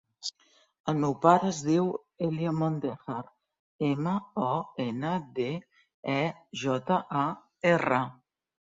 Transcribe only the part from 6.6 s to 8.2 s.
jota, a, erra.